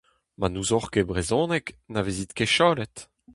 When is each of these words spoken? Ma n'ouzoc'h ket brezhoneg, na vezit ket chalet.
Ma 0.39 0.47
n'ouzoc'h 0.49 0.89
ket 0.93 1.07
brezhoneg, 1.09 1.65
na 1.91 2.01
vezit 2.05 2.35
ket 2.37 2.53
chalet. 2.55 2.95